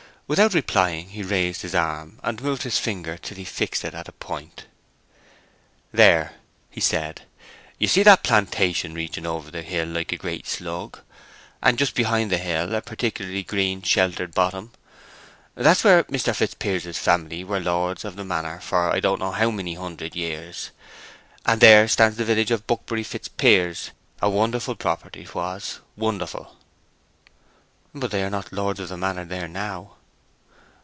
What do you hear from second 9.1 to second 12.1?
over the hill like a great slug, and just